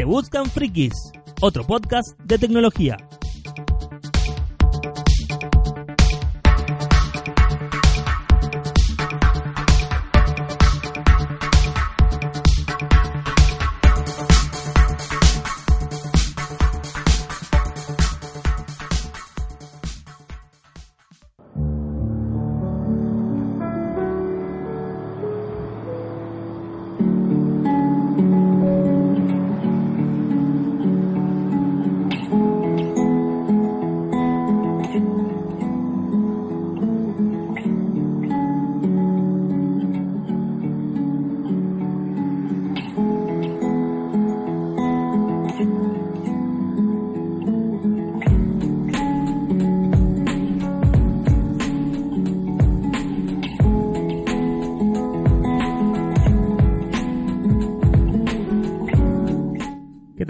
[0.00, 2.96] Se Buscan Frikis, otro podcast de tecnología.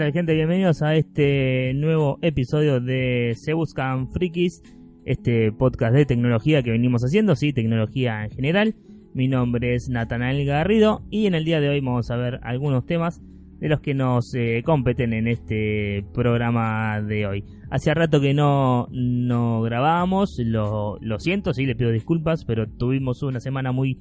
[0.01, 0.33] Tal gente?
[0.33, 4.63] Bienvenidos a este nuevo episodio de Se Buscan Frikis,
[5.05, 8.75] este podcast de tecnología que venimos haciendo, sí, tecnología en general.
[9.13, 12.87] Mi nombre es Natanael Garrido y en el día de hoy vamos a ver algunos
[12.87, 13.21] temas
[13.59, 17.43] de los que nos eh, competen en este programa de hoy.
[17.69, 23.21] Hace rato que no, no grabábamos, lo, lo siento, sí, le pido disculpas, pero tuvimos
[23.21, 23.99] una semana muy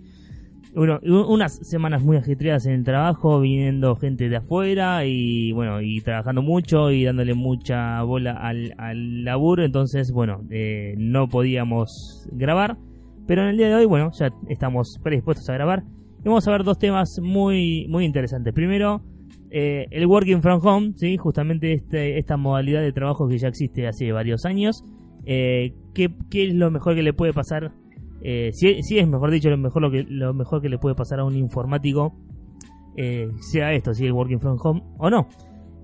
[0.75, 6.01] bueno, unas semanas muy ajetreadas en el trabajo, viniendo gente de afuera y bueno, y
[6.01, 12.79] trabajando mucho y dándole mucha bola al, al laburo, entonces bueno, eh, no podíamos grabar,
[13.27, 15.85] pero en el día de hoy, bueno, ya estamos predispuestos a grabar
[16.21, 18.53] y vamos a ver dos temas muy, muy interesantes.
[18.53, 19.03] Primero,
[19.51, 21.17] eh, el working from home, ¿sí?
[21.17, 24.85] justamente este, esta modalidad de trabajo que ya existe hace varios años.
[25.25, 27.73] Eh, ¿qué, ¿Qué es lo mejor que le puede pasar
[28.23, 30.05] eh, si, es mejor dicho lo mejor lo que
[30.35, 32.13] mejor que le puede pasar a un informático
[32.97, 35.29] eh, sea esto si el working from home o no.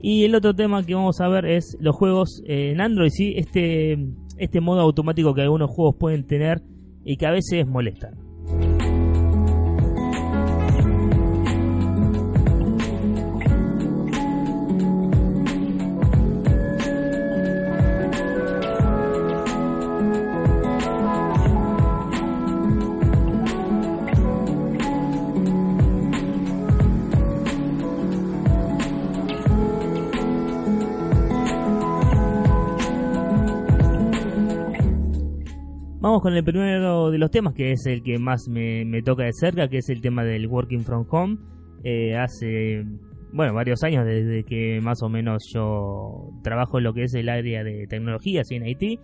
[0.00, 3.98] Y el otro tema que vamos a ver es los juegos en Android sí este
[4.36, 6.62] este modo automático que algunos juegos pueden tener
[7.04, 8.25] y que a veces molestan
[36.22, 39.32] Con el primero de los temas, que es el que más me, me toca de
[39.34, 41.36] cerca, que es el tema del Working from Home.
[41.84, 42.84] Eh, hace,
[43.32, 47.28] bueno, varios años desde que más o menos yo trabajo en lo que es el
[47.28, 48.98] área de tecnología, así en Haití.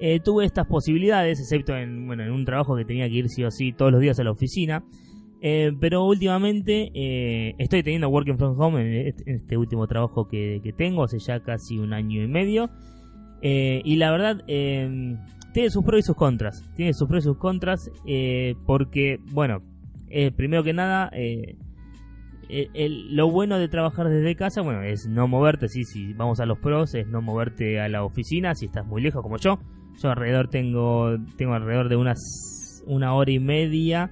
[0.00, 3.44] Eh, tuve estas posibilidades, excepto en, bueno, en un trabajo que tenía que ir sí
[3.44, 4.84] o sí todos los días a la oficina.
[5.42, 6.90] Eh, pero últimamente
[7.58, 11.18] estoy teniendo Working from Home en este, en este último trabajo que, que, tengo, hace
[11.18, 12.70] ya casi un año y medio.
[13.42, 14.42] Y la verdad,
[15.54, 16.68] tiene sus pros y sus contras.
[16.74, 19.62] Tiene sus pros y sus contras eh, porque, bueno,
[20.10, 21.56] eh, primero que nada, eh,
[22.48, 26.46] el, lo bueno de trabajar desde casa, bueno, es no moverte, sí, si vamos a
[26.46, 29.60] los pros, es no moverte a la oficina si estás muy lejos como yo.
[30.02, 34.10] Yo alrededor tengo, tengo alrededor de unas una hora y media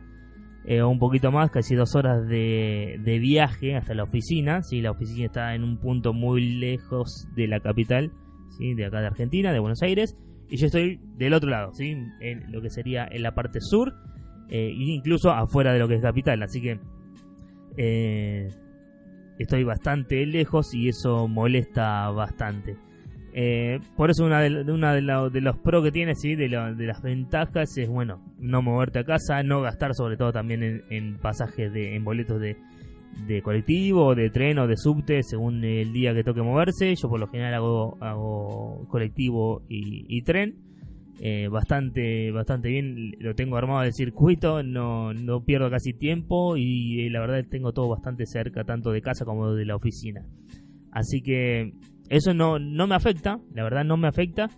[0.81, 4.63] o un poquito más, casi dos horas de, de viaje hasta la oficina.
[4.63, 8.13] Sí, la oficina está en un punto muy lejos de la capital
[8.57, 8.75] ¿sí?
[8.75, 10.17] de acá de Argentina, de Buenos Aires,
[10.53, 11.97] y yo estoy del otro lado, ¿sí?
[12.21, 13.95] en lo que sería en la parte sur,
[14.51, 16.79] eh, incluso afuera de lo que es capital, así que
[17.79, 18.51] eh,
[19.39, 22.77] estoy bastante lejos y eso molesta bastante.
[23.33, 26.35] Eh, por eso una de, una de, la, de los pros que tiene, ¿sí?
[26.35, 30.35] de, la, de, las ventajas es, bueno, no moverte a casa, no gastar sobre todo
[30.35, 32.59] también en, en pasajes, de, en boletos de,
[33.27, 36.95] de colectivo, de tren o de subte, según el día que toque moverse.
[36.95, 40.73] Yo por lo general hago, hago colectivo y, y tren.
[41.25, 47.07] Eh, bastante bastante bien, lo tengo armado el circuito, no, no pierdo casi tiempo y
[47.07, 50.27] eh, la verdad tengo todo bastante cerca, tanto de casa como de la oficina.
[50.91, 51.75] Así que
[52.09, 54.51] eso no, no me afecta, la verdad no me afecta.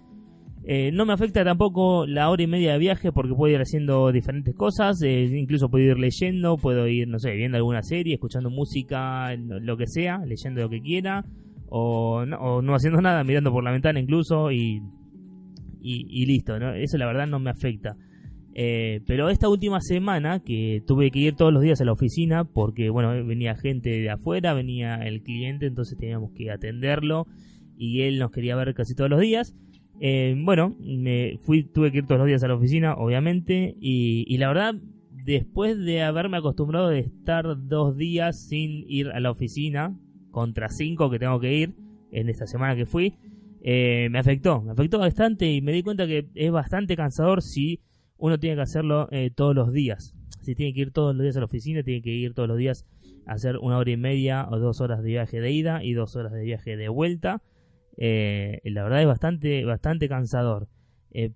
[0.67, 4.11] Eh, no me afecta tampoco la hora y media de viaje porque puedo ir haciendo
[4.13, 8.49] diferentes cosas, eh, incluso puedo ir leyendo, puedo ir, no sé, viendo alguna serie, escuchando
[8.49, 11.27] música, lo que sea, leyendo lo que quiera,
[11.69, 14.81] o no, o no haciendo nada, mirando por la ventana incluso y,
[15.83, 16.73] y, listo, ¿no?
[16.73, 17.97] eso la verdad no me afecta.
[18.57, 22.45] Eh, pero esta última semana que tuve que ir todos los días a la oficina
[22.45, 27.27] porque, bueno, venía gente de afuera, venía el cliente, entonces teníamos que atenderlo
[27.77, 29.55] y él nos quería ver casi todos los días.
[30.01, 34.37] Eh, bueno, me fui, tuve que ir todos los días a la oficina, obviamente, y,
[34.39, 34.75] la verdad,
[35.11, 39.97] después de haberme acostumbrado de estar dos días sin ir a la oficina,
[40.31, 41.75] contra 5 que tengo que ir
[42.11, 43.15] en esta semana que fui,
[43.63, 47.81] eh, me afectó, me afectó bastante y me di cuenta que es bastante cansador si
[48.19, 50.15] uno tiene que hacerlo eh, todos los días.
[50.43, 52.59] Si tiene que ir todos los días a la oficina, tiene que ir todos los
[52.59, 52.85] días
[53.27, 56.15] a hacer una hora y media o dos horas de viaje de ida y dos
[56.17, 57.43] horas de viaje de vuelta.
[57.97, 60.69] Eh, la verdad es bastante, bastante cansador.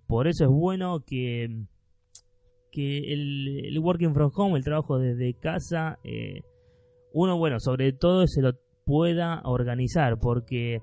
[0.06, 1.64] por eso es bueno que,
[2.72, 5.99] que el, working from home, el trabajo desde casa,
[7.12, 8.52] uno, bueno, sobre todo se lo
[8.84, 10.81] pueda organizar, porque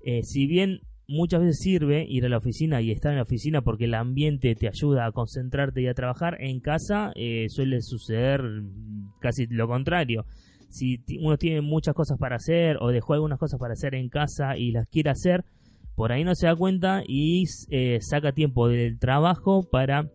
[0.00, 3.62] eh, si bien muchas veces sirve ir a la oficina y estar en la oficina
[3.62, 8.42] porque el ambiente te ayuda a concentrarte y a trabajar, en casa eh, suele suceder
[9.20, 10.24] casi lo contrario.
[10.68, 14.56] Si uno tiene muchas cosas para hacer o dejó algunas cosas para hacer en casa
[14.56, 15.44] y las quiere hacer,
[15.94, 20.10] por ahí no se da cuenta y eh, saca tiempo del trabajo para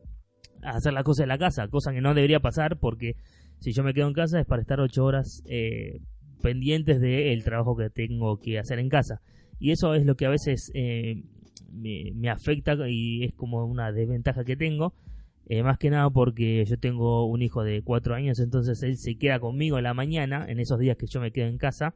[0.62, 3.16] hacer las cosas en la casa, cosa que no debería pasar porque
[3.60, 5.44] si yo me quedo en casa es para estar ocho horas
[6.44, 9.22] pendientes del trabajo que tengo que hacer en casa.
[9.60, 11.24] Y eso es lo que a veces eh,
[11.72, 14.94] me, afecta y es como una desventaja que tengo.
[15.48, 19.18] Eh, más que nada porque yo tengo un hijo de cuatro años, entonces él se
[19.18, 21.96] queda conmigo en la mañana, en esos días que yo me quedo en casa.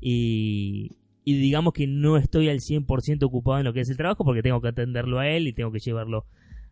[0.00, 4.42] Y, digamos que no estoy al 100% ocupado en lo que es el trabajo porque
[4.42, 6.24] tengo que atenderlo a él y tengo que llevarlo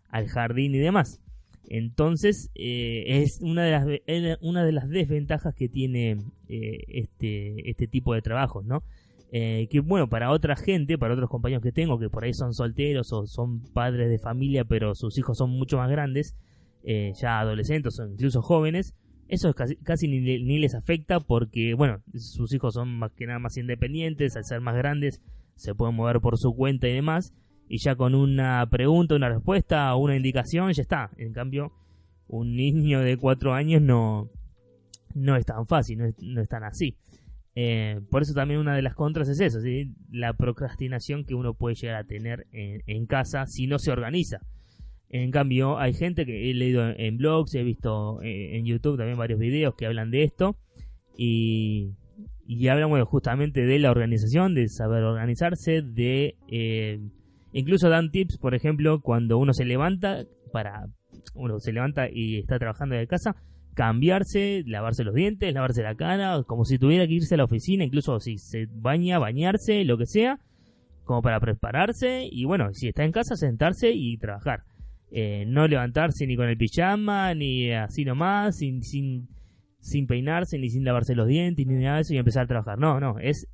[0.08, 1.20] al jardín y demás.
[1.68, 6.16] Entonces eh, es una de, las, una de las desventajas que tiene
[6.48, 8.82] este, este tipo de trabajos, ¿no?
[9.32, 12.54] Eh, que bueno, para otra gente, para otros compañeros que tengo, que por ahí son
[12.54, 16.36] solteros o son padres de familia, pero sus hijos son mucho más grandes,
[16.84, 18.94] eh, ya adolescentes o incluso jóvenes,
[19.28, 23.40] eso casi, casi ni, ni, les afecta porque, bueno, sus hijos son más que nada
[23.40, 25.20] más independientes, al ser más grandes
[25.56, 27.34] se pueden mover por su cuenta y demás,
[27.68, 31.10] y ya con una pregunta, una respuesta o una indicación ya está.
[31.16, 31.72] En cambio,
[32.28, 34.30] un niño de cuatro años no,
[35.14, 36.96] no es tan fácil, no es, no es tan así.
[37.58, 39.58] Eh, por eso también una de las contras es eso,
[40.10, 44.40] la procrastinación que uno puede llegar a tener en, casa si no se organiza.
[45.08, 49.16] En cambio, hay gente que he leído en, blogs, he visto eh, en YouTube también
[49.16, 50.58] varios videos que hablan de esto
[51.16, 51.94] y,
[52.46, 57.00] y hablan justamente de la organización, de saber organizarse, de eh,
[57.52, 60.90] incluso dan tips, por ejemplo, cuando uno se levanta para
[61.34, 63.34] uno se levanta y está trabajando de casa,
[63.76, 67.84] cambiarse, lavarse los dientes, lavarse la cara, como si tuviera que irse a la oficina,
[67.84, 70.40] incluso si se baña, bañarse, lo que sea,
[71.04, 74.62] como para prepararse y bueno, si está en casa, sentarse y trabajar.
[75.12, 79.28] Eh, no levantarse ni con el pijama, ni así nomás, sin, sin,
[79.78, 82.78] sin peinarse, ni sin lavarse los dientes, ni nada de eso y empezar a trabajar.
[82.78, 83.46] No, no, es,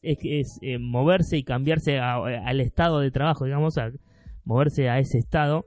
[0.00, 3.92] es, es eh, moverse y cambiarse al estado de trabajo, digamos, a
[4.44, 5.66] moverse a ese estado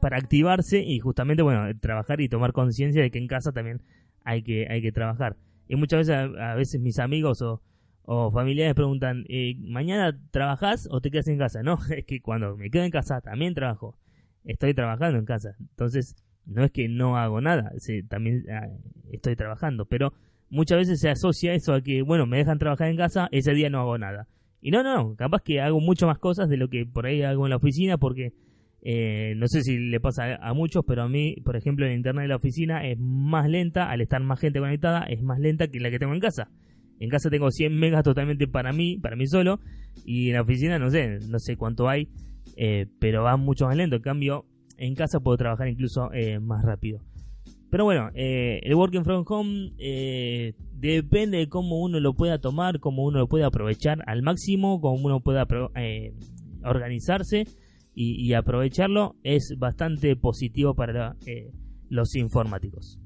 [0.00, 3.82] para activarse y justamente, bueno, trabajar y tomar conciencia de que en casa también
[4.24, 5.36] hay que, hay que trabajar.
[5.68, 7.62] Y muchas veces, a, veces mis amigos o,
[8.02, 11.62] o familiares preguntan, eh, ¿mañana trabajas o te quedas en casa?
[11.62, 13.96] No, es que cuando me quedo en casa también trabajo.
[14.44, 15.54] Estoy trabajando en casa.
[15.60, 16.16] Entonces,
[16.46, 17.72] no es que no hago nada,
[18.08, 18.68] también ah,
[19.12, 19.84] estoy trabajando.
[19.86, 20.12] Pero
[20.48, 23.70] muchas veces se asocia eso a que, bueno, me dejan trabajar en casa, ese día
[23.70, 24.26] no hago nada.
[24.60, 27.46] Y no, no, capaz que hago mucho más cosas de lo que por ahí hago
[27.46, 28.34] en la oficina porque
[28.82, 32.22] eh, no sé si le pasa a muchos, pero a mí, por ejemplo, el internet
[32.22, 35.80] de la oficina es más lenta, al estar más gente conectada, es más lenta que
[35.80, 36.48] la que tengo en casa.
[36.98, 39.60] En casa tengo 100 megas totalmente para mí, para mí solo,
[40.04, 42.08] y en la oficina no sé, no sé cuánto hay,
[42.56, 43.96] eh, pero va mucho más lento.
[43.96, 44.46] En cambio,
[44.78, 47.00] en casa puedo trabajar incluso eh, más rápido.
[47.70, 49.70] Pero bueno, el working from home
[50.72, 55.06] depende de cómo uno lo pueda tomar, cómo uno lo pueda aprovechar al máximo, cómo
[55.06, 55.46] uno pueda
[56.64, 57.44] organizarse
[57.94, 61.52] y, aprovecharlo es bastante positivo para eh,
[61.88, 62.98] los informáticos.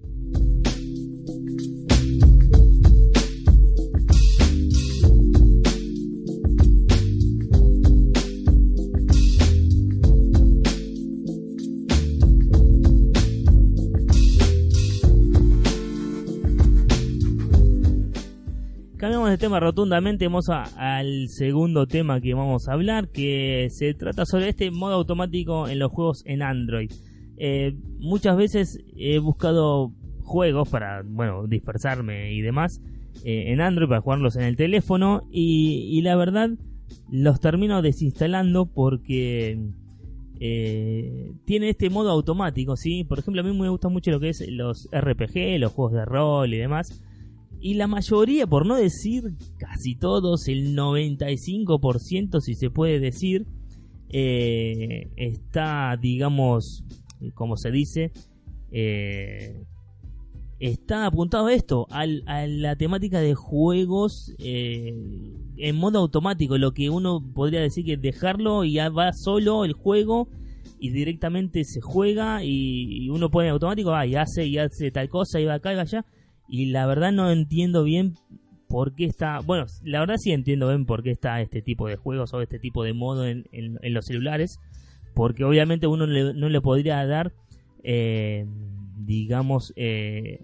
[19.04, 24.24] Cambiamos de tema rotundamente, vamos al segundo tema que vamos a hablar, que se trata
[24.24, 26.90] sobre este modo automático en los juegos en Android.
[27.36, 29.92] Eh, muchas veces he buscado
[30.22, 32.80] juegos para, bueno, dispersarme y demás
[33.26, 36.52] eh, en Android para jugarlos en el teléfono y, la verdad
[37.10, 39.68] los termino desinstalando porque
[40.40, 43.04] eh, tiene este modo automático, ¿sí?
[43.04, 46.06] Por ejemplo, a mí me gusta mucho lo que es los RPG, los juegos de
[46.06, 47.02] rol y demás
[47.64, 53.46] y la mayoría, por no decir casi todos, el 95% si se puede decir,
[54.10, 56.84] eh, está, digamos,
[57.32, 58.12] como se dice,
[58.70, 59.64] eh,
[60.58, 64.92] está apuntado a esto, a la temática de juegos eh,
[65.56, 69.72] en modo automático, lo que uno podría decir que dejarlo y ya va solo el
[69.72, 70.28] juego
[70.78, 75.40] y directamente se juega y, uno pone automático, ah, y hace y hace tal cosa
[75.40, 76.04] y va acá y va allá.
[76.48, 78.14] Y la verdad no entiendo bien
[78.68, 81.96] por qué está, bueno, la verdad sí entiendo bien por qué está este tipo de
[81.96, 83.44] juegos o este tipo de modo en,
[83.82, 84.58] los celulares,
[85.14, 87.32] porque obviamente uno no le podría dar,
[87.82, 88.46] eh,
[88.98, 90.40] digamos, eh,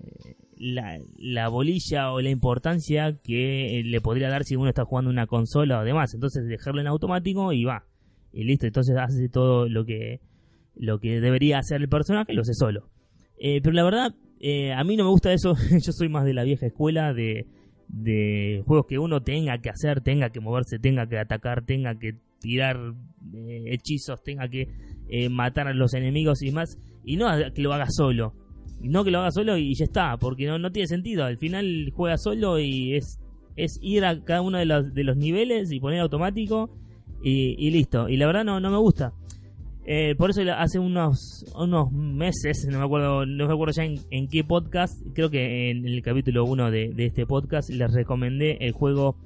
[0.61, 5.81] la, bolilla o la importancia que le podría dar si uno está jugando una consola
[5.81, 6.15] o demás.
[6.15, 7.85] Entonces dejarlo en automático y va.
[8.33, 10.21] Y listo, entonces hace todo lo que,
[10.77, 12.89] lo que debería hacer el personaje, lo hace solo.
[13.39, 15.55] Eh, pero la verdad, eh, a mí no me gusta eso.
[15.71, 17.47] Yo soy más de la vieja escuela de,
[17.89, 22.17] de juegos que uno tenga que hacer, tenga que moverse, tenga que atacar, tenga que
[22.41, 22.95] tirar
[23.35, 24.69] eh, hechizos, tenga que
[25.29, 26.79] matar a los enemigos y más.
[27.05, 28.35] Y no que lo haga solo
[28.83, 31.25] no que lo haga solo y ya está, porque no, no tiene sentido.
[31.25, 33.21] Al final juega solo y es,
[33.57, 36.71] es ir a cada uno de los, de los niveles y poner automático
[37.23, 38.09] y, listo.
[38.09, 39.13] Y la verdad no, no me gusta.
[39.93, 44.29] Eh, por eso hace unos, unos meses, no me acuerdo, no me acuerdo ya en,
[44.29, 49.17] qué podcast, creo que en el capítulo 1 de, este podcast les recomendé el juego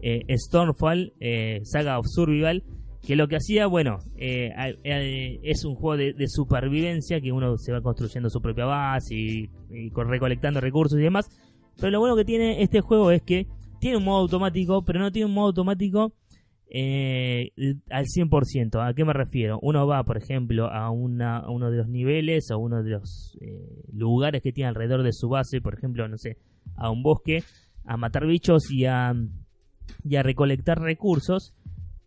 [0.00, 2.62] eh, Stormfall, eh, Saga of Survival,
[3.04, 8.30] que lo que hacía, bueno, es un juego de, supervivencia que uno se va construyendo
[8.30, 9.50] su propia base y,
[9.92, 11.26] recolectando recursos y demás.
[11.78, 13.48] Pero lo bueno que tiene este juego es que
[13.80, 16.12] tiene un modo automático, pero no tiene un modo automático
[16.74, 17.50] eh,
[17.90, 18.88] al 100%.
[18.88, 19.58] ¿A qué me refiero?
[19.62, 23.38] Uno va, por ejemplo, a, una, uno de los niveles o uno de los
[23.92, 26.38] lugares que tiene alrededor de su base, por ejemplo, no sé,
[26.76, 27.44] a un bosque,
[27.84, 29.14] a matar bichos y a,
[30.04, 31.54] y a recolectar recursos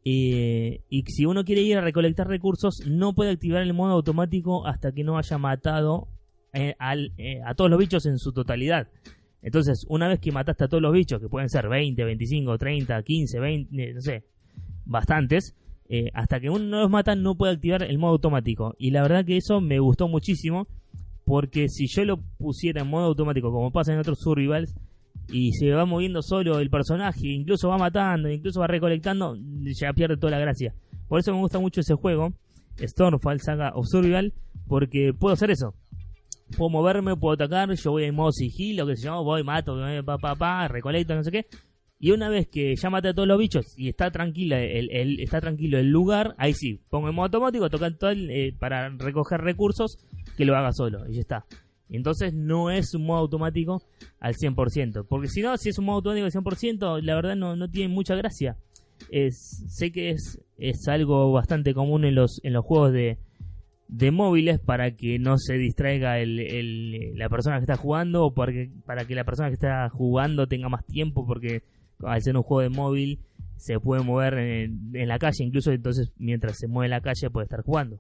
[0.07, 4.67] eh, y si uno quiere ir a recolectar recursos, no puede activar el modo automático
[4.67, 6.07] hasta que no haya matado
[6.53, 6.75] eh,
[7.17, 8.87] eh, a todos los bichos en su totalidad.
[9.41, 13.01] Entonces, una vez que mataste a todos los bichos, que pueden ser 20, 25, 30,
[13.01, 14.23] 15, 20, no sé,
[14.85, 15.55] bastantes,
[16.13, 18.75] hasta que uno no los mata, no puede activar el modo automático.
[18.77, 20.67] Y la verdad que eso me gustó muchísimo,
[21.25, 24.73] porque si yo lo pusiera en modo automático, como pasa en otros survivals,
[25.27, 30.17] y se va moviendo solo el personaje, incluso va matando, incluso va recolectando, ya pierde
[30.17, 30.73] toda la gracia.
[31.07, 32.33] Por eso me gusta mucho ese juego,
[32.79, 34.33] Stormfall Saga of Survival,
[34.67, 35.73] porque puedo hacer eso.
[36.55, 39.75] Puedo moverme, puedo atacar, yo voy en modo sigilo, que se llama, voy, mato,
[40.05, 41.47] pa, pa, pa, recolecto, no sé qué.
[41.97, 45.77] Y una vez que ya a todos los bichos y está tranquila el, está tranquilo
[45.77, 49.97] el lugar, ahí sí, pongo en modo automático, tocar todo eh, para recoger recursos,
[50.35, 51.45] que lo haga solo, y ya está.
[51.89, 53.83] Entonces no es un modo automático
[54.19, 55.05] al 100%.
[55.07, 57.93] Porque si no, si es un modo automático al 100%, la verdad no, no tiene
[57.93, 58.57] mucha gracia.
[59.29, 63.19] Sé que es, es algo bastante común en los, en los juegos de,
[63.87, 68.33] de móviles para que no se distraiga el, el, la persona que está jugando o
[68.33, 71.63] para que, para que la persona que está jugando tenga más tiempo porque
[72.03, 73.19] al ser un juego de móvil
[73.57, 77.45] se puede mover en, en la calle incluso entonces mientras se mueve la calle puede
[77.45, 77.99] estar jugando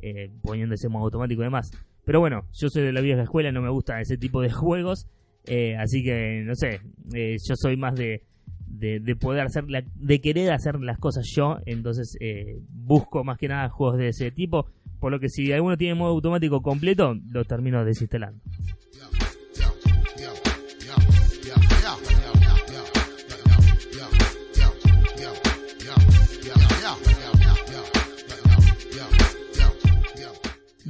[0.00, 1.70] eh, poniendo ese modo automático y demás
[2.04, 5.06] pero bueno, yo soy de la vieja escuela, no me gustan ese tipo de juegos.
[5.46, 6.80] Eh, así que, no sé,
[7.12, 8.22] eh, yo soy más de,
[8.66, 11.58] de, poder hacer, la, de querer hacer las cosas yo.
[11.66, 14.66] Entonces eh, busco más que nada juegos de ese tipo.
[15.00, 18.40] Por lo que si alguno tiene modo automático completo, lo termino desinstalando.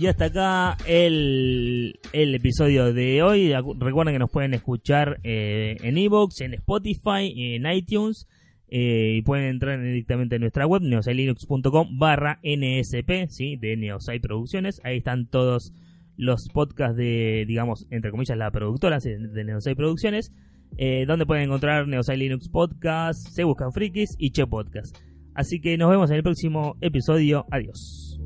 [0.05, 3.55] Y hasta acá el, el episodio de hoy.
[3.79, 8.29] Recuerden que nos pueden escuchar eh, en Evox, en Spotify, en iTunes.
[8.69, 14.83] Eh, y pueden entrar directamente en nuestra web, neosailinux.com barra NSP, de Neosai Producciones.
[14.85, 15.73] Ahí están todos
[16.19, 20.35] los podcasts de, digamos, entre comillas, la productora de Neosai Producciones.
[20.77, 24.99] Eh, donde pueden encontrar Neosai Linux Podcast, Se Buscan Frikis y Che Podcast.
[25.35, 27.47] Así que nos vemos en el próximo episodio.
[27.51, 28.21] Adiós.